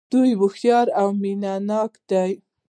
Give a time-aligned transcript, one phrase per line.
[0.13, 2.31] دوی هوښیار او مینه ناک دي.